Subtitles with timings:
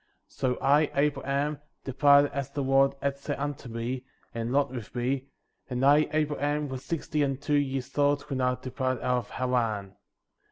[0.29, 0.29] 14.
[0.29, 5.27] So I, Abraham, departed as the Lord had said unto me, and Lot with me;^
[5.69, 9.95] and I, Abraham, was sixty and two years old when I departed out of Haran.